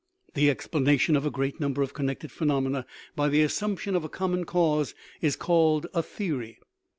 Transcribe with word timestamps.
The 0.33 0.49
explanation 0.49 1.15
of 1.15 1.27
a 1.27 1.29
great 1.29 1.59
number 1.59 1.83
of 1.83 1.93
connected 1.93 2.31
phe 2.31 2.41
nomena 2.45 2.85
by 3.15 3.29
the 3.29 3.43
assumption 3.43 3.95
of 3.95 4.03
a 4.03 4.09
common 4.09 4.45
cause 4.45 4.95
is 5.21 5.35
called 5.35 5.85
a 5.93 6.01
theory. 6.01 6.57